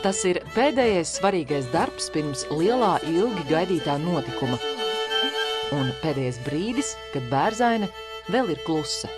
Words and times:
Tas 0.00 0.22
ir 0.24 0.38
pēdējais 0.54 1.10
svarīgais 1.18 1.66
darbs 1.74 2.06
pirms 2.14 2.46
lielā, 2.48 2.94
ilgi 3.10 3.44
gaidītā 3.50 3.98
notikuma. 4.00 4.56
Un 5.76 5.92
pēdējais 6.00 6.40
brīdis, 6.46 6.94
kad 7.12 7.26
bērzaine 7.28 7.90
vēl 8.32 8.54
ir 8.54 8.64
klusa. 8.64 9.12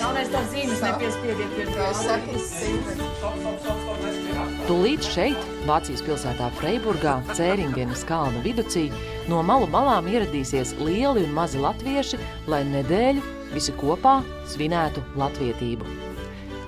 Galvenais 0.00 0.30
tās 0.32 0.46
zīmes 0.48 0.80
nepiespiediet 0.80 1.50
pie 1.52 1.64
tā. 1.74 1.88
Tūlīt 4.64 5.04
šeit, 5.04 5.48
Vācijas 5.68 6.00
pilsētā 6.06 6.46
Freiburgā, 6.56 7.18
Cēringenes 7.36 8.06
kalna 8.08 8.40
viducī, 8.44 8.86
no 9.28 9.42
malu 9.44 9.68
malām 9.68 10.08
ieradīsies 10.08 10.72
lieli 10.80 11.26
un 11.26 11.34
mazi 11.36 11.60
latvieši, 11.60 12.20
lai 12.48 12.62
nedēļu 12.70 13.24
visi 13.52 13.74
kopā 13.76 14.20
svinētu 14.48 15.04
latvietību. 15.20 15.84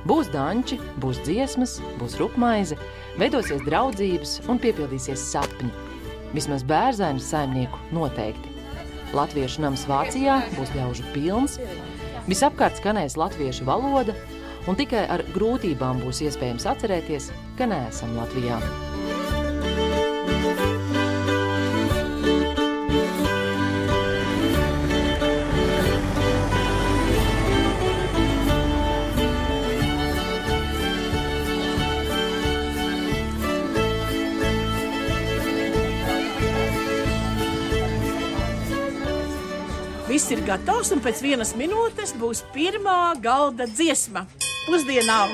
Būs 0.05 0.29
danči, 0.35 0.77
būs 1.01 1.23
dziesmas, 1.25 1.79
būs 2.01 2.19
rupmaize, 2.21 2.77
veidosies 3.23 3.65
draudzības 3.65 4.43
un 4.53 4.61
piepildīsies 4.61 5.25
sapņi. 5.33 5.73
Vismaz 6.37 6.67
bērzainu 6.69 7.23
saimnieku 7.23 7.81
noteikti. 7.97 8.53
Latviešu 9.17 9.61
nams 9.65 9.85
Vācijā 9.89 10.39
būs 10.57 10.73
ļaužu 10.77 11.05
pilns, 11.13 11.59
visapkārt 12.31 12.79
skanēs 12.81 13.19
latviešu 13.21 13.67
valoda, 13.69 14.15
un 14.69 14.79
tikai 14.79 15.07
ar 15.11 15.27
grūtībām 15.35 16.05
būs 16.05 16.23
iespējams 16.29 16.69
atcerēties, 16.75 17.33
ka 17.59 17.71
neesam 17.71 18.17
Latvijā. 18.19 18.61
Gatavs, 40.53 40.93
un 40.93 41.01
pēc 41.01 41.23
vienas 41.25 41.55
minūtes 41.57 42.13
būs 42.21 42.43
pirmā 42.53 43.15
galda 43.25 43.65
dziesma 43.71 44.27
pusdienām. 44.67 45.33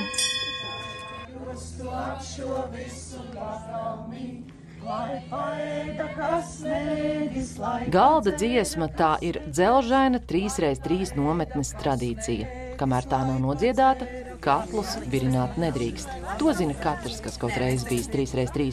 Galda 7.93 8.35
dziesma 8.37 8.89
tā 9.01 9.11
ir 9.27 9.41
dzelžaina 9.49 10.23
3x3 10.31 11.17
nometnes 11.19 11.75
tradīcija. 11.83 12.55
Kamēr 12.79 13.11
tā 13.11 13.25
nav 13.27 13.43
nodziedāta, 13.43 14.07
katlus 14.45 14.95
virināt 15.11 15.59
nedrīkst. 15.59 16.15
To 16.39 16.55
zina 16.55 16.79
katrs, 16.79 17.19
kas 17.27 17.41
kaut 17.43 17.59
reiz 17.59 17.83
bijis 17.91 18.07
3x3. 18.15 18.71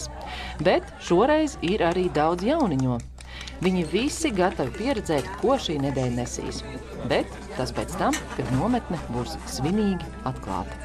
Bet 0.62 0.94
šoreiz 1.10 1.58
ir 1.66 1.84
arī 1.90 2.06
daudz 2.14 2.46
jauniņo. 2.46 3.02
Viņi 3.64 3.86
visi 3.92 4.32
gatavi 4.36 4.74
pieredzēt, 4.76 5.30
ko 5.42 5.56
šī 5.62 5.78
nedēļa 5.86 6.16
nesīs. 6.18 6.64
Bet 7.12 7.30
tas 7.56 7.72
pēc 7.76 7.96
tam, 8.02 8.18
kad 8.36 8.52
nometne 8.58 9.00
būs 9.14 9.38
svinīgi 9.56 10.10
atklāta. 10.28 10.76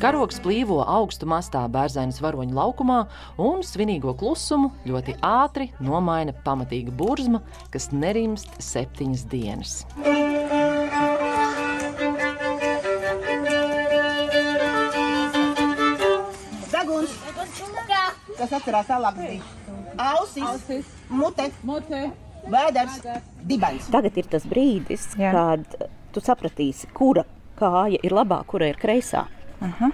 Karogs 0.00 0.38
plīvo 0.40 0.78
augstu 0.88 1.26
mastā 1.28 1.66
bērzainas 1.68 2.22
varoņu 2.24 2.54
laukumā, 2.56 3.00
un 3.36 3.60
svinīgo 3.66 4.14
klusumu 4.16 4.70
ļoti 4.88 5.18
ātri 5.20 5.66
nomaina 5.84 6.32
pamatīga 6.46 6.94
burzma, 6.96 7.42
kas 7.74 7.90
nerimst 7.92 8.54
septiņas 8.64 9.24
dienas. 9.28 9.74
Deguns, 16.72 17.12
kas 18.38 18.54
atcerās 18.56 18.88
tālāk 18.88 19.18
bija 19.20 19.42
ausis, 20.00 20.88
mute, 21.12 21.50
Motē. 21.66 22.06
vēders, 22.48 23.02
dibens. 23.44 23.90
Tagad 23.92 24.16
ir 24.16 24.30
tas 24.32 24.46
brīdis, 24.48 25.10
Jā. 25.20 25.34
kad 25.36 25.90
tu 26.14 26.24
sapratīsi, 26.24 26.88
kura 26.96 27.26
kāja 27.60 28.00
ir 28.00 28.16
labā, 28.16 28.40
kura 28.48 28.70
ir 28.72 28.80
kreisā. 28.80 29.26
Aha. 29.60 29.90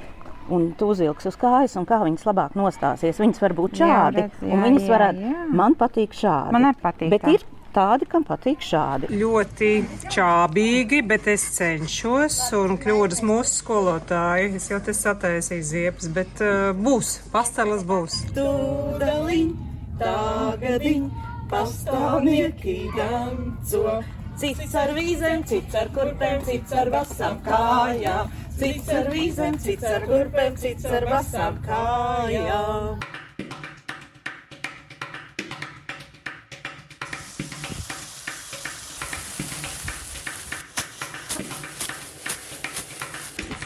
Un 0.48 0.68
tu 0.78 0.86
uzvilksi 0.92 1.26
uz 1.26 1.36
kājas, 1.40 1.72
un 1.80 1.86
kā 1.88 1.98
viņas 2.04 2.22
labāk 2.28 2.54
nostāsies. 2.54 3.18
Viņas 3.18 3.40
var 3.42 3.54
būt 3.58 3.80
Jā, 3.80 3.86
šādi, 3.88 4.22
redz, 4.28 4.40
jā, 4.46 4.52
un 4.54 4.62
viņas 4.62 4.84
jā, 4.86 4.90
varētu. 4.94 5.20
jā. 5.26 5.44
Man 5.58 5.74
patīk 5.74 6.14
šādi. 6.14 6.52
Man 6.54 6.68
arī 6.70 6.82
patīk 6.84 7.10
Bet 7.10 7.24
tā. 7.26 7.32
ir 7.34 7.44
tādi, 7.74 8.06
kam 8.08 8.22
patīk 8.24 8.62
šādi. 8.62 9.10
ļoti 9.10 9.70
čābīgi, 10.14 11.00
bet 11.10 11.26
es 11.28 11.42
cenšos 11.58 12.38
un 12.56 12.78
kļūdas 12.78 13.20
mūsu 13.26 13.58
skolotāji. 13.58 14.54
Es 14.60 14.70
jau 14.70 14.78
te 14.80 14.94
sataisīju 14.96 15.66
ziepes, 15.72 16.08
bet 16.14 16.40
uh, 16.46 16.70
būs, 16.78 17.16
pastelas 17.34 17.82
būs. 17.84 18.22
Tūdaļiņ, 18.38 19.50
tagadiņ, 19.98 21.10
pastāvnieki 21.50 22.78
danco. 22.96 23.98
Cits 24.36 24.74
ar 24.76 24.90
vīzēm, 24.92 25.44
cits 25.48 25.74
ar 25.80 25.88
kurpēm, 25.94 26.42
cits 26.44 26.72
ar 26.76 26.90
vasām 26.92 27.38
kājām. 27.46 28.28
Cits 28.56 28.88
ar 28.88 29.10
vīzēm, 29.12 29.56
cits 29.60 29.84
ar 29.84 30.04
kurpēm, 30.08 30.54
cits 30.56 30.86
ar 30.88 31.04
vasām 31.10 31.58
kājām. 31.66 33.02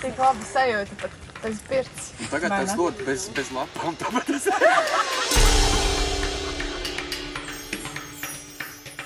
Tik 0.01 0.19
labi 0.19 0.51
sajūta 0.51 0.99
pat 1.05 1.17
pēc 1.45 1.63
pirts. 1.71 2.11
Tagad 2.33 2.57
tas 2.57 2.75
ļoti 2.83 3.07
bez, 3.07 3.29
bez 3.39 3.55
lapām. 3.55 3.95
Tāpēc 4.01 4.35
es... 4.41 4.51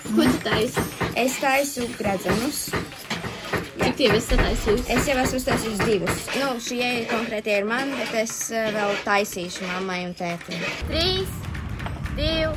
Ko 0.09 0.23
tu 0.23 0.43
taisi? 0.49 0.89
Es 1.27 1.41
taisu 1.45 1.91
gradzenus. 1.99 2.71
Cik 3.95 4.01
tie 4.09 4.11
visi 4.11 4.35
taisījusi? 4.35 4.91
Es 4.91 5.07
jau 5.07 5.15
esmu 5.23 5.39
uztaisījusi 5.39 5.85
divus. 5.87 6.23
Nu, 6.41 6.47
šie 6.59 6.87
konkrētie 7.07 7.61
ir 7.61 7.67
man, 7.69 7.93
bet 7.95 8.11
es 8.25 8.33
eh, 8.51 8.73
vēl 8.75 8.91
taisīšu 9.07 9.69
mammai 9.69 10.01
un 10.09 10.17
tētim. 10.19 10.65
Trīs, 10.89 11.37
divi, 12.17 12.49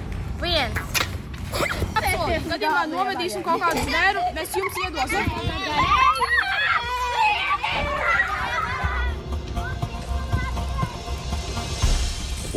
viens. 0.41 1.03
Gadījumā 2.49 2.87
novedīsim 2.89 3.45
kaut 3.45 3.61
kādu 3.61 3.83
zvēru, 3.85 4.23
mēs 4.33 4.57
jums 4.57 4.81
iedosim. 4.87 5.29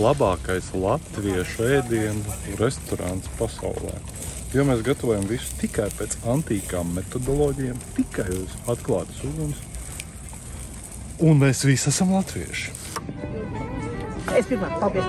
labākais 0.00 0.72
latviešu 0.72 1.68
ēdienu 1.76 2.40
restorāns 2.56 3.28
pasaulē. 3.36 4.00
Jo 4.50 4.64
mēs 4.66 4.80
gatavojam 4.82 5.28
visu 5.30 5.52
tikai 5.60 5.84
pēc 5.94 6.16
antīkām 6.26 6.88
metodoloģijām, 6.96 7.76
tikai 7.94 8.26
uz 8.34 8.56
atklātas 8.72 9.20
uguns. 9.28 9.60
Un 11.22 11.38
mēs 11.38 11.62
visi 11.68 11.86
esam 11.92 12.10
latvieši. 12.16 12.74
Es 14.34 14.48
pirmā, 14.50 14.72
paldies. 14.82 15.06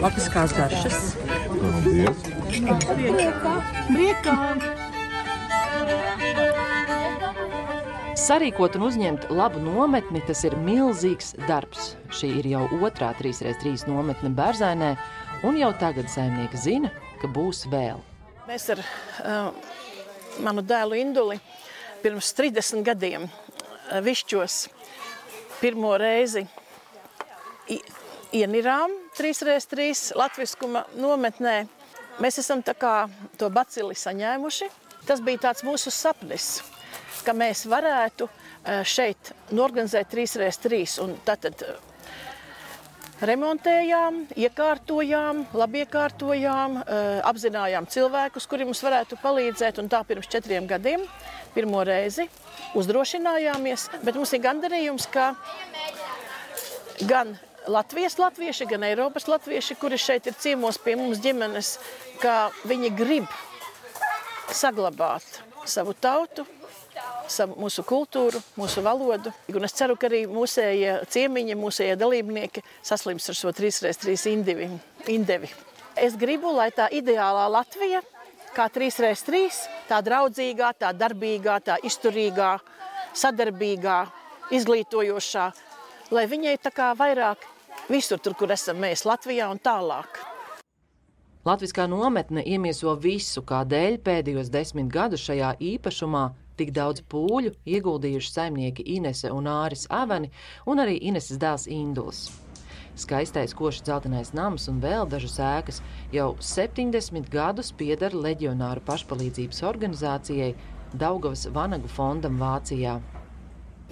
Lapiskās 0.00 0.56
garšas. 0.56 0.98
Priekā! 3.92 4.36
Sarīkot 8.18 8.74
un 8.74 8.82
uzņemt 8.88 9.28
labu 9.30 9.60
nometni, 9.62 10.18
tas 10.26 10.40
ir 10.42 10.56
milzīgs 10.58 11.36
darbs. 11.46 11.92
Šī 12.10 12.32
ir 12.40 12.48
jau 12.50 12.64
otrā 12.82 13.12
3x3 13.14 13.86
nometne 13.86 14.32
Bērzainē, 14.34 14.88
un 15.46 15.58
jau 15.60 15.68
tagad 15.78 16.10
saimnieki 16.10 16.58
zina, 16.58 16.90
ka 17.22 17.30
būs 17.30 17.62
vēl. 17.70 18.00
Mēs 18.48 18.66
ar 18.74 18.82
uh, 18.82 19.52
manu 20.42 20.64
dēlu 20.66 20.98
Induli 20.98 21.38
pirms 22.02 22.32
30 22.34 22.82
gadiem 22.88 23.28
uh, 23.28 24.00
višķos 24.02 24.56
pirmo 25.60 25.94
reizi 26.00 26.42
ienirām 28.34 28.96
3x3 29.18 30.16
latviskuma 30.18 30.88
nometnē. 30.98 31.60
Mēs 32.18 32.42
esam 32.42 32.66
tā 32.66 32.74
kā 32.74 32.96
to 33.38 33.46
bacili 33.46 33.94
saņēmuši. 33.94 34.72
Tas 35.06 35.22
bija 35.24 35.46
tāds 35.46 35.62
mūsu 35.64 35.94
sapnis, 35.94 36.58
ka 37.24 37.34
mēs 37.36 37.64
varētu 37.70 38.28
eh, 38.28 38.82
šeit 38.86 39.32
norganizēt 39.54 40.10
3x3. 40.12 40.80
Un 41.04 41.14
Tātad 41.26 41.62
eh, 41.64 41.78
remontējām, 43.28 44.20
iekārtojām, 44.38 45.44
labi 45.58 45.82
iekārtojām, 45.84 46.78
eh, 46.82 47.08
apzinājām 47.28 47.88
cilvēkus, 47.90 48.48
kuri 48.50 48.68
mums 48.68 48.82
varētu 48.84 49.18
palīdzēt. 49.22 49.80
Un 49.82 49.90
tā 49.92 50.02
pirms 50.08 50.30
četriem 50.30 50.68
gadiem, 50.70 51.04
pirmo 51.56 51.82
reizi, 51.86 52.28
uzdrošinājāmies. 52.78 53.88
Bet 54.06 54.18
mums 54.18 54.32
ir 54.36 54.44
gandarījums, 54.46 55.10
ka 55.12 55.32
gan 57.08 57.36
Latvijas 57.68 58.16
latvieši, 58.16 58.64
gan 58.70 58.86
Eiropas 58.86 59.26
latvieši, 59.28 59.74
kuri 59.76 59.98
šeit 60.00 60.26
ir 60.30 60.36
ciemos 60.40 60.78
pie 60.80 60.94
mums 60.96 61.20
ģimenes, 61.20 61.74
ka 62.22 62.48
viņi 62.64 62.94
grib 62.96 63.28
saglabāt 64.56 65.42
savu 65.68 65.92
tautu, 65.92 66.46
savu, 67.30 67.56
mūsu 67.60 67.84
kultūru, 67.86 68.40
mūsu 68.58 68.82
valodu. 68.84 69.32
Un 69.54 69.66
es 69.68 69.74
ceru, 69.76 69.96
ka 69.98 70.08
arī 70.08 70.24
mūsējie 70.30 70.98
ciemiņi, 71.12 71.56
mūsējie 71.58 71.96
dalībnieki 72.00 72.64
saslims 72.82 73.28
ar 73.30 73.38
šo 73.38 73.52
3x3 73.56 74.16
indivi, 74.32 74.70
indevi. 75.10 75.50
Es 75.98 76.16
gribu, 76.18 76.52
lai 76.54 76.70
tā 76.74 76.88
ideālā 76.94 77.48
Latvija, 77.50 78.02
kā 78.54 78.68
3x3, 78.72 79.44
tā 79.90 80.00
draudzīgā, 80.04 80.72
tā 80.78 80.92
darbīgā, 80.94 81.58
tā 81.64 81.78
izturīgā, 81.86 82.56
sadarbīgā, 83.18 84.00
izglītojošā, 84.54 85.46
lai 86.14 86.26
viņai 86.30 86.56
tā 86.62 86.72
kā 86.74 86.92
vairāk 86.96 87.44
visur, 87.90 88.20
tur, 88.22 88.36
kur 88.38 88.52
esam 88.54 88.80
mēs, 88.82 89.04
Latvijā 89.08 89.48
un 89.50 89.60
tālāk. 89.62 90.20
Latviskā 91.48 91.86
nometne 91.88 92.42
iemieso 92.44 92.92
visu, 93.00 93.40
kādēļ 93.46 94.00
pēdējos 94.04 94.50
desmit 94.52 94.90
gadus 94.92 95.22
šajā 95.24 95.54
īpašumā 95.64 96.24
tik 96.58 96.74
daudz 96.76 97.04
pūļu 97.10 97.54
ieguldījuši 97.66 98.34
saimnieki 98.34 98.86
Inese 98.96 99.30
un 99.34 99.48
Āris 99.50 99.86
Avani 99.90 100.32
un 100.66 100.82
arī 100.82 100.98
Ineses 101.10 101.40
dēls 101.40 101.68
Induls. 101.70 102.26
Skaistais 102.98 103.54
košs 103.54 103.84
dzeltenais 103.86 104.32
nams 104.34 104.66
un 104.70 104.80
vēl 104.82 105.06
dažas 105.06 105.36
ēkas 105.38 105.78
jau 106.10 106.32
70 106.42 107.30
gadus 107.30 107.70
pieder 107.70 108.16
leģionāru 108.16 108.82
pašpalīdzības 108.88 109.62
organizācijai 109.68 110.50
Daugavas 110.98 111.46
Vanagu 111.54 111.90
fondam 111.92 112.40
Vācijā. 112.40 112.96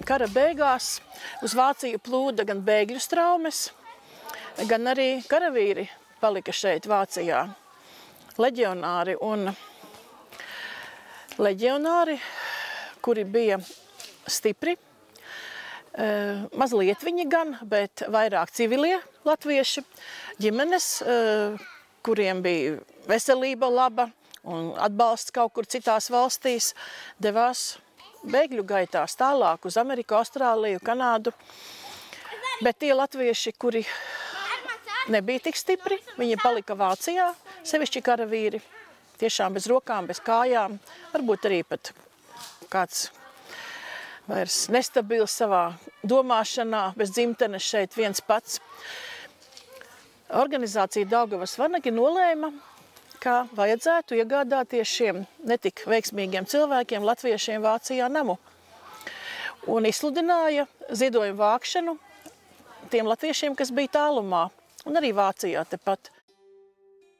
Kara 0.05 0.27
beigās 0.29 0.97
uz 1.45 1.55
Vāciju 1.57 2.01
plūda 2.03 2.43
gan 2.45 2.59
bēgļu 2.67 2.99
traumas, 3.09 3.69
gan 4.69 4.91
arī 4.91 5.23
karavīri 5.29 5.87
palika 6.21 6.51
šeit, 6.51 6.89
Vācijā. 6.89 7.45
Leģionāri 8.37 9.15
un 9.23 9.47
leģionāri, 11.41 12.19
kuri 13.07 13.23
bija 13.23 13.55
stipri, 14.27 14.75
eh, 15.95 16.43
mazliet 16.59 17.03
viņi 17.07 17.25
gan, 17.31 17.55
bet 17.63 18.03
vairāk 18.11 18.51
civilie 18.51 18.99
latvieši, 19.27 19.83
ģimenes, 20.43 20.87
eh, 21.07 21.67
kuriem 22.03 22.41
bija 22.43 22.77
veselība 23.07 23.71
laba 23.71 24.09
un 24.43 24.73
atbalsts 24.75 25.31
kaut 25.31 25.53
kur 25.53 25.63
citās 25.63 26.09
valstīs, 26.11 26.73
devās 27.19 27.77
bēgļu 28.27 28.65
gaitās 28.67 29.15
tālāk 29.15 29.65
uz 29.65 29.77
Ameriku, 29.77 30.15
Austrāliju, 30.19 30.83
Kanādu. 30.83 31.31
Bet 32.61 32.79
tie 32.79 32.93
latvieši, 32.93 33.53
kuri 33.59 33.85
nebija 35.07 35.39
tik 35.47 35.55
stipri. 35.55 35.99
Viņi 36.17 36.39
palika 36.41 36.75
Vācijā, 36.75 37.29
sevišķi 37.63 38.03
karavīri. 38.03 38.61
Tiešām 39.21 39.53
bez 39.53 39.67
rokām, 39.69 40.07
bez 40.09 40.19
kājām. 40.19 40.79
Varbūt 41.13 41.47
arī 41.49 41.63
pat 41.67 41.93
kāds 42.71 43.07
vairs 44.27 44.65
nestabils 44.73 45.35
savā 45.39 45.71
domāšanā, 46.03 46.91
bez 46.99 47.13
dzimtenes 47.15 47.63
šeit 47.63 47.95
viens 47.95 48.21
pats. 48.21 48.59
Organizācija 50.35 51.07
Daugavas 51.07 51.55
Vanagi 51.59 51.93
nolēma, 51.95 52.51
ka 53.23 53.45
vajadzētu 53.55 54.17
iegādāties 54.19 54.91
šiem 54.91 55.23
netik 55.47 55.85
veiksmīgiem 55.87 56.47
cilvēkiem, 56.49 57.07
latviešiem 57.07 57.63
Vācijā 57.63 58.09
namu. 58.11 58.37
Un 59.67 59.87
izsludināja 59.87 60.67
ziedojumu 60.91 61.39
vākšanu 61.39 61.95
tiem 62.91 63.07
latviešiem, 63.07 63.55
kas 63.55 63.71
bija 63.71 63.95
tālumā 63.97 64.47
un 64.87 64.99
arī 64.99 65.13
Vācijā 65.15 65.63
tepat. 65.67 66.11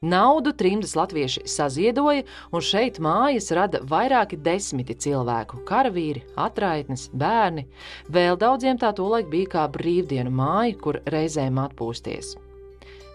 Naudu 0.01 0.51
trimdas 0.53 0.91
latvieši 0.94 1.41
saziedoja, 1.49 2.21
un 2.53 2.61
šeit 2.61 2.99
mājas 3.01 3.47
rada 3.57 3.79
vairāki 3.81 4.38
desmiti 4.38 4.94
cilvēku- 4.94 5.63
karavīri, 5.69 6.21
atraitnes, 6.38 7.07
bērni. 7.09 7.65
Vēl 8.05 8.38
daudziem 8.38 8.77
tā 8.77 8.94
tolaik 8.94 9.25
bija 9.25 9.47
kā 9.55 9.65
brīvdienu 9.67 10.29
māja, 10.29 10.77
kur 10.77 11.01
reizēm 11.01 11.57
atpūsties. 11.57 12.35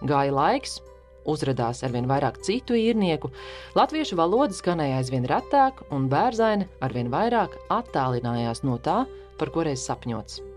Gāja 0.02 0.34
laiks, 0.34 0.80
uzrādījās 1.24 1.84
arvien 1.86 2.10
vairāk 2.10 2.42
citu 2.42 2.74
īrnieku, 2.74 3.30
latviešu 3.76 4.16
valoda 4.16 4.52
skanēja 4.52 4.98
aizvien 4.98 5.24
retāk, 5.24 5.86
un 5.92 6.08
bērzaini 6.08 6.66
arvien 6.80 7.08
vairāk 7.08 7.54
attālinājās 7.70 8.64
no 8.64 8.78
tā, 8.78 9.06
par 9.38 9.50
ko 9.50 9.62
reiz 9.62 9.86
sapņots. 9.86 10.51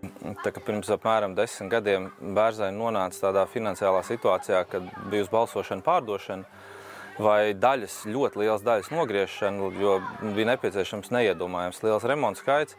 Tā, 0.00 0.52
pirms 0.64 0.88
apmēram 0.94 1.34
desmit 1.36 1.68
gadiem 1.74 2.06
bērzaini 2.36 2.78
nonāca 2.78 3.26
tādā 3.26 3.44
finansiālā 3.52 4.00
situācijā, 4.08 4.62
kad 4.70 4.86
bija 5.12 5.26
uz 5.26 5.32
balsošanu 5.32 5.84
pārdošana 5.84 7.18
vai 7.20 7.52
daļas, 7.52 8.06
ļoti 8.08 8.40
liels 8.40 8.64
daļas 8.64 8.88
nogriešana, 8.94 9.70
jo 9.76 9.98
bija 10.22 10.54
nepieciešams 10.54 11.12
neiedomājams 11.12 11.82
liels 11.84 12.06
remonts 12.08 12.40
skaits. 12.40 12.78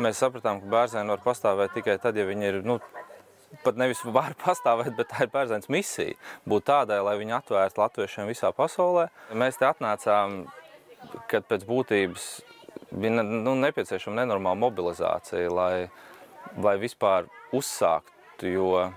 Mēs 0.00 0.22
sapratām, 0.22 0.62
ka 0.62 0.70
bērzaini 0.72 1.12
var 1.12 1.20
pastāvēt 1.22 1.76
tikai 1.76 1.98
tad, 2.02 2.16
ja 2.16 2.24
viņi 2.26 2.48
ir 2.48 2.58
nu, 2.66 2.78
pat 3.66 3.76
nevis 3.78 4.00
var 4.06 4.32
pastāvēt, 4.44 4.94
bet 4.96 5.12
tā 5.12 5.26
ir 5.26 5.34
bērzains 5.34 5.68
misija. 5.72 6.16
Būt 6.48 6.68
tādai, 6.70 7.02
lai 7.04 7.18
viņi 7.20 7.36
atvērtu 7.42 7.84
latviešiem 7.84 8.30
visā 8.30 8.54
pasaulē. 8.56 9.10
Mēs 9.36 9.60
te 9.60 9.68
atnācām, 9.68 10.46
kad 11.28 11.44
pēc 11.50 11.68
būtības 11.68 12.32
bija 12.94 13.22
nu, 13.22 13.54
nepieciešama 13.60 14.22
nenormāla 14.22 14.58
mobilizācija, 14.64 15.52
lai 15.52 15.74
vai 16.56 16.76
vispār 16.82 17.28
uzsākt. 17.54 18.12
Jo, 18.42 18.90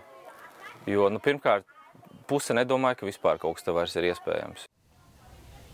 jo 0.90 1.10
nu, 1.14 1.22
pirmkārt, 1.24 1.68
puse 2.28 2.56
nedomāja, 2.58 3.00
ka 3.00 3.08
vispār 3.08 3.40
kaut 3.42 3.58
kas 3.58 3.68
te 3.68 3.76
vairs 3.76 3.96
ir 3.96 4.10
iespējams. 4.10 4.66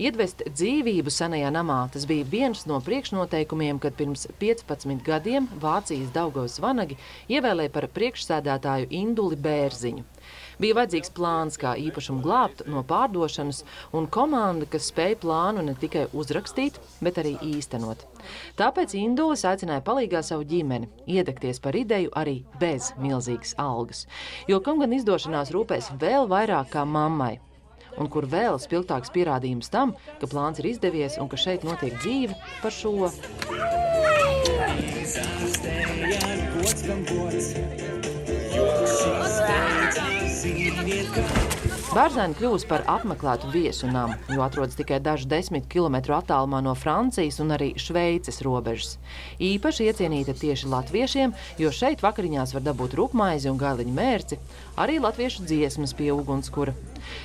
Iedvest 0.01 0.39
dzīvību 0.49 1.11
senajā 1.13 1.51
namā 1.53 1.83
tas 1.93 2.07
bija 2.09 2.25
viens 2.25 2.63
no 2.65 2.79
priekšnoteikumiem, 2.81 3.77
kad 3.77 3.93
pirms 3.93 4.25
15 4.41 5.03
gadiem 5.05 5.45
Vācijas 5.61 6.09
Daugavas 6.15 6.57
vanagi 6.63 6.97
ievēlēja 7.29 7.69
par 7.75 7.85
priekšsēdētāju 7.93 8.89
Induli 8.89 9.37
Bērziņu. 9.37 10.01
Bija 10.61 10.77
vajadzīgs 10.77 11.13
plāns, 11.15 11.57
kā 11.59 11.73
īpašumu 11.79 12.23
glābt 12.25 12.63
no 12.69 12.83
pārdošanas, 12.87 13.63
un 13.95 14.07
komanda, 14.11 14.67
kas 14.69 14.89
spēja 14.91 15.19
plānu 15.23 15.63
ne 15.65 15.75
tikai 15.79 16.07
uzrakstīt, 16.13 16.79
bet 17.03 17.19
arī 17.21 17.35
īstenot. 17.53 18.05
Tāpēc 18.59 18.93
Indulis 18.99 19.45
aicināja 19.49 19.83
palīgā 19.85 20.23
savu 20.25 20.45
ģimeni, 20.49 20.89
iedegties 21.09 21.61
par 21.63 21.77
ideju 21.77 22.13
arī 22.19 22.41
bez 22.61 22.91
milzīgas 23.01 23.55
algas, 23.61 24.05
jo 24.47 24.61
kam 24.63 24.83
gan 24.83 24.93
izdošanās 24.95 25.53
rūpēs 25.55 25.93
vēl 26.01 26.29
vairāk 26.31 26.73
kā 26.75 26.85
mammai. 26.85 27.37
Un 28.01 28.09
kur 28.09 28.25
vēl 28.25 28.57
spilgtāks 28.61 29.11
pierādījums 29.13 29.69
tam, 29.73 29.93
ka 30.21 30.29
plāns 30.29 30.61
ir 30.61 30.71
izdevies 30.71 31.19
un 31.21 31.29
ka 31.29 31.37
šeit 31.37 31.65
notiek 31.67 31.93
dzīve 32.01 32.37
par 32.63 32.73
šo. 32.73 33.09
Gods, 36.63 36.83
gods, 39.03 40.22
Bārzēni 40.43 42.35
kļūst 42.35 42.67
par 42.67 42.81
apmeklētu 42.91 43.47
viesu 43.53 43.87
namu, 43.87 44.17
jo 44.27 44.41
atrodas 44.43 44.75
tikai 44.75 44.97
dažu 44.99 45.29
desmit 45.31 45.69
kilometru 45.71 46.17
attālumā 46.17 46.59
no 46.65 46.73
Francijas 46.75 47.37
un 47.39 47.53
arī 47.55 47.69
Šveices 47.79 48.41
robežas. 48.43 48.97
Īpaši 49.39 49.87
iecienīta 49.87 50.35
tieši 50.35 50.67
latviešiem, 50.73 51.31
jo 51.63 51.71
šeit 51.71 52.03
vakariņās 52.03 52.51
var 52.57 52.65
dabūt 52.65 52.97
rupmaizi 52.99 53.47
un 53.53 53.61
gailiņu 53.61 53.95
mērci, 53.95 54.39
arī 54.83 54.97
latviešu 54.99 55.45
dziesmas 55.47 55.95
pie 55.95 56.09
ugunskura. 56.11 56.73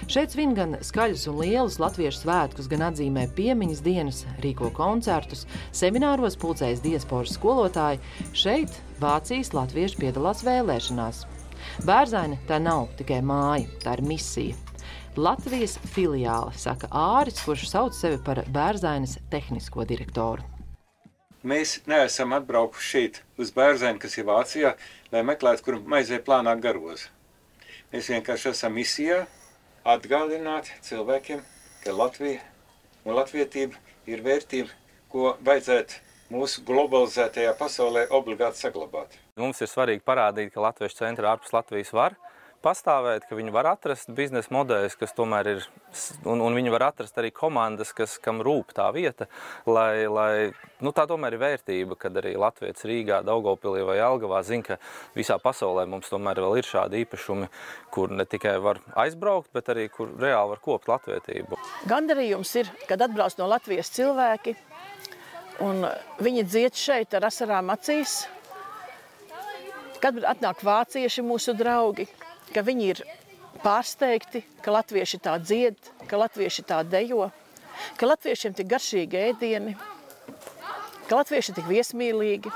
Šeit 0.07 0.37
svin 0.37 0.55
gan 0.55 0.77
skaļus 0.87 1.27
un 1.33 1.41
lielus 1.43 1.81
latviešu 1.83 2.23
svētkus, 2.23 2.71
gan 2.71 2.87
atzīmē 2.93 3.27
piemiņas 3.35 3.83
dienas, 3.83 4.21
rīko 4.45 4.71
koncertus, 4.77 5.43
semināros 5.75 6.39
pulcējas 6.39 6.85
diasporas 6.87 7.35
skolotāji. 7.35 7.99
Šeit 8.31 8.79
Vācijas 9.03 9.51
latvieši 9.59 10.05
piedalās 10.05 10.47
vēlēšanās. 10.47 11.25
Bērzaini 11.87 12.39
tā 12.49 12.59
nav 12.63 12.89
tikai 12.99 13.21
māja, 13.25 13.69
tā 13.83 13.99
ir 13.99 14.05
misija. 14.07 14.57
Latvijas 15.19 15.79
filiāle, 15.91 16.53
saka 16.55 16.87
Āris, 16.95 17.41
kurš 17.43 17.65
sauc 17.73 17.97
sevi 17.97 18.21
par 18.23 18.45
bērzainas 18.55 19.17
tehnisko 19.33 19.87
direktoru. 19.89 20.45
Mēs 21.43 21.79
neesam 21.91 22.35
atbraukuši 22.37 22.91
šeit 22.93 23.23
uz 23.39 23.51
bērzaini, 23.55 23.99
kas 24.03 24.19
ir 24.19 24.27
Vācijā, 24.29 24.75
lai 25.13 25.23
meklētu, 25.27 25.65
kur 25.65 25.81
maizē 25.95 26.19
plānā 26.23 26.55
garos. 26.63 27.09
Mēs 27.93 28.11
vienkārši 28.13 28.51
esam 28.53 28.75
misijā 28.79 29.25
atgādināt 29.87 30.71
cilvēkiem, 30.87 31.43
ka 31.85 31.95
Latvija 31.95 32.43
un 33.07 33.17
latvietība 33.17 33.79
ir 34.11 34.23
vērtība, 34.27 34.75
ko 35.09 35.37
vajadzētu 35.47 36.03
mūsu 36.35 36.65
globalizētajā 36.69 37.55
pasaulē 37.59 38.05
obligāti 38.19 38.61
saglabāt. 38.61 39.17
Mums 39.39 39.63
ir 39.63 39.71
svarīgi 39.71 40.05
parādīt, 40.07 40.53
ka 40.55 40.65
Latvijas 40.65 40.99
centra 40.99 41.35
ārpus 41.35 41.55
Latvijas 41.55 41.95
var 41.95 42.19
pastāvēt, 42.65 43.27
ka 43.29 43.37
viņi 43.39 43.53
var 43.55 43.69
atrast 43.71 44.11
biznesa 44.15 44.51
modeļus, 44.55 44.97
kas 44.99 45.15
tomēr 45.17 45.51
ir, 45.53 45.67
un, 46.27 46.43
un 46.43 46.57
viņi 46.57 46.73
var 46.75 46.89
atrast 46.89 47.19
arī 47.21 47.31
komandas, 47.35 47.93
kas, 47.97 48.17
kam 48.23 48.43
rūp 48.45 48.73
tā 48.77 48.89
vieta, 48.95 49.29
lai, 49.69 50.09
lai 50.11 50.33
nu, 50.85 50.93
tā 50.95 51.07
tomēr 51.11 51.37
ir 51.37 51.43
vērtība, 51.43 51.99
kad 52.01 52.19
arī 52.19 52.35
Latvijas 52.41 52.87
Rīgā, 52.89 53.21
Daugavpilī 53.27 53.85
vai 53.87 53.99
Algavā 54.03 54.43
zina, 54.47 54.73
ka 54.73 54.79
visā 55.17 55.39
pasaulē 55.43 55.87
mums 55.91 56.11
tomēr 56.11 56.43
vēl 56.43 56.59
ir 56.61 56.69
šādi 56.69 57.05
īpašumi, 57.05 57.51
kur 57.95 58.15
ne 58.15 58.27
tikai 58.29 58.57
var 58.65 58.83
aizbraukt, 59.07 59.53
bet 59.55 59.71
arī 59.75 59.87
kur 59.93 60.11
reāli 60.19 60.57
var 60.57 60.65
kopt 60.65 60.91
latvietību. 60.91 61.61
Gandarījums 61.91 62.57
ir, 62.59 62.73
kad 62.91 63.07
atbrauc 63.07 63.39
no 63.39 63.51
Latvijas 63.55 63.93
cilvēki, 63.95 64.57
un 65.63 65.87
viņi 66.23 66.45
dzied 66.47 66.79
šeit 66.79 67.15
ar 67.19 67.31
asarām 67.31 67.71
acīs, 67.75 68.25
kad 70.03 70.19
atnāk 70.25 70.63
vācieši 70.65 71.25
mūsu 71.27 71.55
draugi, 71.59 72.09
ka 72.55 72.63
viņi 72.67 72.89
ir 72.93 73.03
pārsteigti, 73.63 74.45
ka 74.63 74.75
latvieši 74.75 75.21
tā 75.23 75.37
dzied, 75.43 75.79
ka 76.09 76.21
latvieši 76.21 76.65
tā 76.69 76.83
dejo, 76.87 77.31
ka 77.99 78.11
latviešiem 78.11 78.57
tik 78.59 78.71
garšīgi 78.71 79.23
ēdieni, 79.31 79.77
ka 81.09 81.23
latvieši 81.23 81.57
tik 81.59 81.71
viesmīlīgi. 81.71 82.53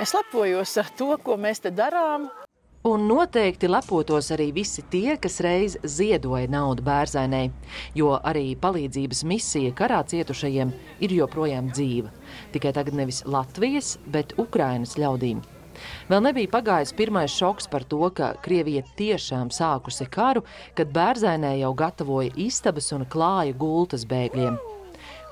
Es 0.00 0.14
lepojos 0.16 0.78
ar 0.80 0.88
to, 0.96 1.12
ko 1.20 1.36
mēs 1.36 1.60
te 1.64 1.72
darām. 1.74 2.30
Un 2.88 3.04
noteikti 3.06 3.68
lepotos 3.70 4.32
arī 4.34 4.48
visi 4.56 4.82
tie, 4.90 5.14
kas 5.22 5.36
reiz 5.44 5.76
ziedoja 5.86 6.48
naudu 6.50 6.82
bērzainai, 6.82 7.44
jo 7.94 8.16
arī 8.18 8.56
palīdzības 8.58 9.22
misija 9.30 9.70
karā 9.78 10.00
cietušajiem 10.10 10.74
ir 11.06 11.14
joprojām 11.20 11.70
dzīva. 11.70 12.10
Tikai 12.50 12.74
tagad 12.74 12.98
nevis 12.98 13.22
Latvijas, 13.22 13.98
bet 14.10 14.34
Ukrainas 14.34 14.96
ļaudīm. 14.98 15.44
Vēl 16.10 16.22
nebija 16.26 16.50
pagājis 16.52 16.94
pirmais 16.98 17.32
šoks 17.32 17.68
par 17.72 17.86
to, 17.88 18.02
ka 18.14 18.32
Krievija 18.44 18.84
tiešām 18.98 19.50
sākusi 19.54 20.08
karu, 20.12 20.44
kad 20.78 20.92
bērzainē 20.94 21.56
jau 21.60 21.72
gatavoja 21.78 22.32
istabas 22.36 22.92
un 22.96 23.06
klāja 23.08 23.56
gultas 23.58 24.06
bēgļiem. 24.08 24.58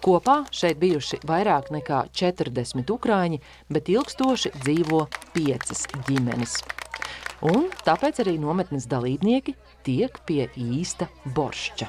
Kopā 0.00 0.47
šeit 0.57 0.78
bijuši 0.80 1.19
vairāk 1.28 1.69
nekā 1.75 2.07
40 2.16 2.88
ukrāņi, 2.95 3.40
bet 3.69 3.90
ilgstoši 3.92 4.54
dzīvo 4.62 5.02
piecas 5.35 5.85
ģimenes. 6.09 6.57
Un 7.45 7.69
tāpēc 7.85 8.23
arī 8.25 8.38
nometnes 8.40 8.88
dalībnieki 8.88 9.54
tiek 9.85 10.16
pie 10.28 10.47
īsta 10.57 11.09
boršķa. 11.37 11.88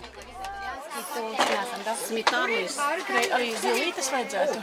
Smitānu 2.01 2.59
arī 3.35 3.49
zilītes 3.59 4.11
vajadzētu. 4.11 4.59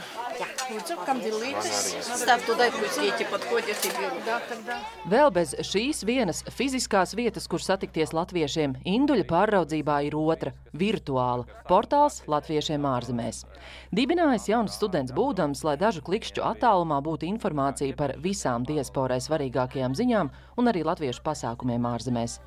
Vēl 5.09 5.31
bez 5.35 5.51
šīs 5.67 6.03
vienas 6.07 6.39
fiziskās 6.55 7.15
vietas, 7.17 7.47
kur 7.51 7.63
satikties 7.63 8.13
latviešiem, 8.15 8.77
Induļa 8.87 9.25
pārraudzībā 9.27 9.97
ir 10.07 10.15
otra- 10.15 10.53
virtuāla. 10.83 11.43
Portāls 11.67 12.21
latviešiem 12.27 12.87
ārzemēs. 12.87 13.43
Dibinājis 13.91 14.47
jauns 14.53 14.79
students 14.79 15.11
būdams, 15.11 15.63
lai 15.63 15.75
dažu 15.75 16.01
klikšķu 16.01 16.45
attālumā 16.53 17.01
būtu 17.03 17.27
informācija 17.27 17.95
par 17.97 18.15
visām 18.17 18.63
diasporai 18.63 19.19
svarīgākajām 19.19 19.91
ziņām 19.91 20.31
un 20.57 20.65
arī 20.65 20.85
latviešu 20.85 21.21
pasākumiem 21.21 21.83
ārzemēs. 21.83 22.39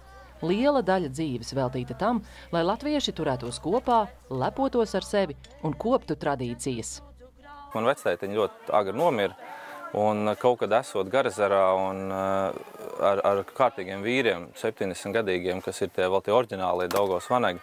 Liela 0.42 0.82
daļa 0.82 1.12
dzīves 1.12 1.52
veltīta 1.54 1.94
tam, 1.98 2.22
lai 2.50 2.64
latvieši 2.64 3.12
turētos 3.12 3.60
kopā, 3.62 4.08
lepotos 4.30 4.94
ar 4.94 5.02
sevi 5.02 5.36
un 5.62 5.74
koptu 5.74 6.16
tradīcijas. 6.16 7.11
Man 7.72 7.88
vectētiņa 7.88 8.38
ļoti 8.38 8.72
agri 8.76 8.96
nomira, 8.96 9.36
un 9.98 10.32
kaut 10.40 10.60
kad 10.62 10.72
esot 10.78 11.10
Garazarā 11.12 11.64
un 11.76 12.02
uh, 12.08 12.58
ar, 13.04 13.22
ar 13.28 13.42
kārtīgiem 13.48 14.04
vīriem, 14.04 14.48
70 14.60 15.16
gadīgiem, 15.16 15.62
kas 15.64 15.82
ir 15.84 15.92
tie 15.92 16.08
vēl 16.08 16.24
tie 16.24 16.34
oriģinālie 16.36 16.88
Daugavas 16.92 17.28
vanagi, 17.32 17.60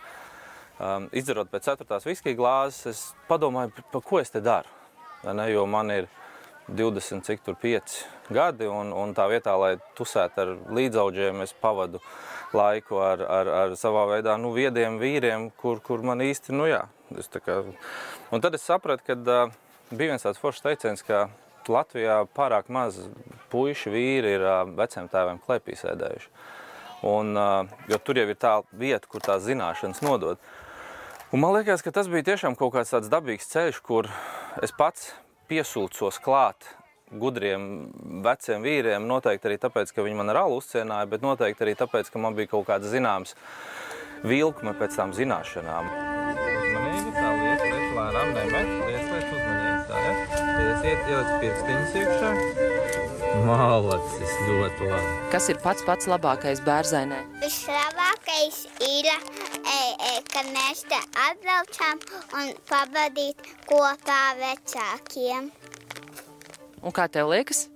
um, 0.78 1.10
izdarot 1.14 1.50
pēc 1.52 1.72
ceturtās 1.72 2.08
viskija 2.08 2.38
glāzes, 2.38 2.86
es 2.90 3.30
padomāju, 3.30 3.86
par 3.94 4.06
ko 4.06 4.22
es 4.22 4.34
te 4.34 4.42
daru, 4.46 4.70
ne, 5.26 5.50
jo 5.54 5.66
man 5.70 5.94
ir 5.94 6.10
20, 6.70 7.26
cik 7.26 7.42
tur 7.46 7.58
5 7.58 7.96
gadi, 8.30 8.68
un, 8.70 8.94
un 8.94 9.14
tā 9.18 9.26
vietā, 9.32 9.56
lai 9.58 9.74
tusētu 9.98 10.44
ar 10.44 10.52
līdzaudžiem, 10.78 11.42
es 11.42 11.56
pavadu 11.58 12.02
laiku 12.54 13.00
ar, 13.02 13.24
ar, 13.26 13.50
ar 13.64 13.74
savā 13.78 14.06
veidā 14.12 14.38
nu, 14.42 14.54
viediem 14.54 15.00
vīriem, 15.02 15.50
kur, 15.58 15.82
kur 15.86 16.06
man 16.06 16.22
īsti, 16.26 16.54
nu 16.54 16.70
jā. 16.70 16.84
Es 17.18 17.30
kā... 17.34 17.64
Un 18.30 18.44
tad 18.46 18.54
es 18.54 18.66
sapratu, 18.70 19.02
ka 19.08 19.18
uh, 19.18 19.58
bija 19.92 20.14
viens 20.14 20.26
tāds 20.26 20.40
foršs 20.42 20.66
teiciens, 20.66 21.04
ka 21.06 21.28
Latvijā 21.70 22.24
pārāk 22.34 22.70
maz 22.74 22.98
puiši 23.52 23.92
vīri 23.94 24.34
ir 24.38 24.46
veciem 24.78 25.10
tēviem 25.12 25.42
klēpī 25.44 25.76
sēdējuši. 25.78 26.32
Un, 27.10 27.38
jo 27.88 28.00
tur 28.04 28.20
jau 28.20 28.26
ir 28.28 28.40
tā 28.40 28.56
vieta, 28.76 29.08
kur 29.08 29.24
tās 29.24 29.46
zināšanas 29.46 30.02
nodod. 30.04 30.42
Un 31.32 31.44
man 31.44 31.54
liekas, 31.56 31.84
ka 31.86 31.94
tas 31.94 32.10
bija 32.12 32.32
tiešām 32.32 32.58
kaut 32.60 32.74
kāds 32.74 32.92
tāds 32.96 33.12
dabīgs 33.12 33.48
ceļš, 33.52 33.80
kur 33.86 34.10
es 34.66 34.74
pats 34.76 35.12
piesūcos 35.50 36.20
klāt 36.26 36.74
gudriem 37.10 37.90
veciem 38.26 38.66
vīriem. 38.66 39.08
Noteikti 39.10 39.50
arī 39.50 39.60
tāpēc, 39.62 39.94
ka 39.94 40.06
viņi 40.06 40.20
man 40.20 40.34
ar 40.34 40.44
alu 40.44 40.60
uzcienāja, 40.62 41.10
bet 41.10 41.26
noteikti 41.26 41.66
arī 41.66 41.78
tāpēc, 41.80 42.12
ka 42.12 42.22
man 42.22 42.38
bija 42.38 42.54
kaut 42.56 42.68
kāds 42.70 42.92
zināms 42.92 43.38
vilkme 44.26 44.76
pēc 44.78 45.00
tām 45.00 45.16
zināšanām. 45.16 46.19
Iesiet, 50.90 51.10
ieliec 51.12 51.34
pirkstiņus 51.42 51.92
iekšā. 52.00 52.30
Malacis, 53.46 54.32
ļoti 54.48 54.88
labi. 54.90 55.10
Kas 55.30 55.50
ir 55.54 55.58
pats 55.62 55.84
pats 55.86 56.08
labākais 56.10 56.62
bērzainē? 56.66 57.20
Vislabākais 57.44 58.58
ir, 58.88 59.10
e, 59.14 59.76
e, 60.10 60.16
kad 60.34 60.50
mēs 60.50 60.82
te 60.90 60.98
atbraucām 61.28 62.02
un 62.40 62.50
pavadīt 62.72 63.52
kopā 63.70 64.18
vecākiem. 64.40 65.52
Un 66.82 66.96
kā 66.96 67.06
tev 67.06 67.30
liekas? 67.36 67.68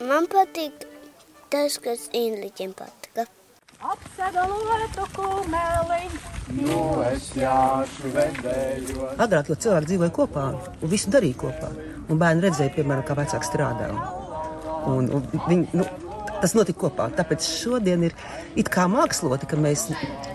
Man 0.00 0.24
patīk 0.32 0.86
tas, 1.52 1.76
kas 1.84 2.08
Inliķiem 2.16 2.72
patika. 2.80 3.26
Apsedalētu 3.92 5.04
kumeliņu. 5.18 6.22
Nu, 6.62 6.80
es 7.10 7.28
jāšu 7.36 8.14
vedēju. 8.16 9.12
Agrāk 9.20 9.52
jau 9.52 9.60
cilvēki 9.66 9.92
dzīvoja 9.92 10.16
kopā 10.22 10.46
un 10.56 10.94
visu 10.96 11.12
darīja 11.12 11.42
kopā. 11.44 11.74
Un 12.06 12.20
bērni 12.20 12.44
redzēja, 12.46 12.74
piemēram, 12.76 13.04
kā 13.06 13.16
vecāki 13.18 13.48
strādā. 13.48 13.90
Un, 14.86 15.08
un 15.10 15.24
viņi, 15.48 15.66
nu, 15.74 15.86
tas 16.40 16.54
notika 16.56 16.84
kopā. 16.84 17.08
Tāpēc 17.16 17.46
šodien 17.46 18.06
ir 18.06 18.14
it 18.58 18.70
kā 18.72 18.86
māksloti, 18.90 19.48
ka 19.50 19.58
mēs 19.60 19.88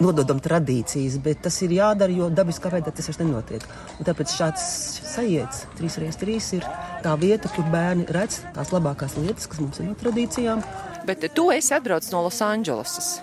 nododam 0.04 0.42
tradīcijas, 0.44 1.18
bet 1.24 1.44
tas 1.46 1.62
ir 1.66 1.75
jādara, 1.78 2.13
jo 2.13 2.30
dabiskā 2.34 2.72
veidā 2.74 2.94
tas 2.96 3.08
vairs 3.10 3.22
nenotiek. 3.22 3.66
Un 4.00 4.08
tāpēc 4.10 4.36
šāds 4.36 4.66
sajiets 5.13 5.66
3x3 5.80 6.40
ir 6.60 6.68
tā 7.06 7.16
vieta, 7.22 7.51
kur 7.56 7.68
bērni 7.72 8.08
redz 8.12 8.42
tās 8.56 8.74
labākās 8.75 9.18
lietas, 9.20 9.50
kas 9.51 9.62
mums 9.63 9.82
ir 9.82 9.92
no 9.92 9.98
tradīcijām. 10.01 10.63
Bet 11.08 11.25
tu 11.36 11.50
esi 11.54 11.74
atbraucis 11.78 12.13
no 12.13 12.25
Losandželosas. 12.28 13.13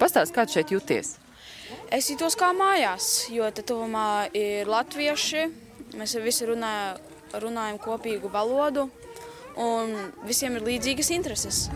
Pastāst, 0.00 0.32
kā 0.32 0.46
šeit 0.48 0.72
jūties? 0.72 1.16
Es 1.92 2.06
jutos 2.08 2.36
kā 2.38 2.52
mājās, 2.56 3.26
jo 3.34 3.48
te 3.52 3.64
tuvumā 3.66 4.30
ir 4.36 4.68
latvieši. 4.70 5.48
Mēs 5.98 6.14
visi 6.22 6.46
runā, 6.46 6.94
runājam 7.38 7.78
kopīgu 7.82 8.30
valodu, 8.32 8.88
un 9.60 9.94
visiem 10.26 10.56
ir 10.58 10.66
līdzīgas 10.66 11.10
intereses. 11.14 11.68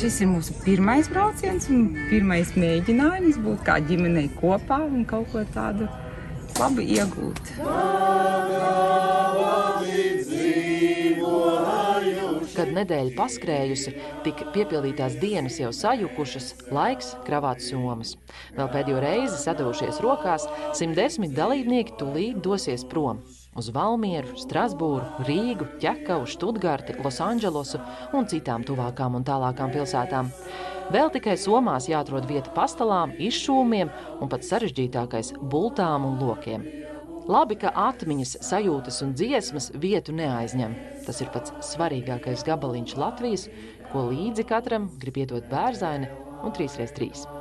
Šis 0.00 0.20
ir 0.24 0.30
mūsu 0.30 0.54
pirmais 0.64 1.10
brauciens 1.12 1.68
un 1.72 1.90
pirmais 2.08 2.54
mēģinājums 2.56 3.40
būt 3.44 3.66
kā 3.66 3.76
ģimenei 3.84 4.30
kopā 4.38 4.80
un 4.86 5.04
kaut 5.08 5.28
ko 5.32 5.44
tādu 5.54 5.88
labu 6.60 6.84
iegūt. 6.84 7.52
Kad 12.70 12.76
nedēļa 12.84 13.16
paskrējusi, 13.18 13.92
tik 14.22 14.44
piepildītās 14.54 15.16
dienas 15.18 15.56
jau 15.58 15.72
sajukušas, 15.74 16.52
laiks 16.70 17.08
kravāt 17.26 17.64
somas. 17.66 18.12
Vēl 18.54 18.68
pēdējo 18.70 19.00
reizi 19.02 19.40
sadavušies 19.40 19.96
rokās, 20.04 20.44
110 20.78 21.34
dalībnieki 21.34 21.96
tūlīt 21.98 22.38
dosies 22.44 22.84
prom. 22.86 23.24
Uz 23.58 23.72
Valmieru, 23.74 24.36
Strasbūru, 24.38 25.26
Rīgu, 25.26 25.66
Ķekavu, 25.82 26.28
Študgarti, 26.30 26.94
Losandželosu 27.02 27.82
un 28.14 28.30
citām 28.30 28.62
tuvākām 28.62 29.18
un 29.18 29.26
tālākām 29.26 29.74
pilsētām. 29.74 30.30
Vēl 30.94 31.10
tikai 31.10 31.34
somās 31.42 31.90
jāatrod 31.90 32.30
vieta 32.30 32.54
pastalām, 32.54 33.16
izšūmiem 33.18 33.90
un 34.22 34.30
pat 34.30 34.46
sarežģītākais- 34.46 35.34
bultām 35.50 36.06
un 36.06 36.22
lokiem. 36.22 36.70
Labi, 37.30 37.54
ka 37.62 37.70
atmiņas, 37.78 38.32
sajūtas 38.42 38.96
un 39.04 39.12
dziesmas 39.14 39.68
vietu 39.78 40.14
neaizņem. 40.18 40.74
Tas 41.06 41.20
ir 41.22 41.30
pats 41.30 41.54
svarīgākais 41.68 42.42
gabaliņš 42.48 42.96
Latvijas, 42.98 43.46
ko 43.92 44.08
līdzi 44.08 44.48
katram 44.50 44.90
grib 44.98 45.22
iedot 45.22 45.46
bērzaini 45.52 46.10
un 46.42 46.56
3x3. 46.56 47.39